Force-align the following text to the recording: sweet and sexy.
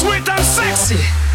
sweet 0.00 0.26
and 0.30 0.44
sexy. 0.44 1.29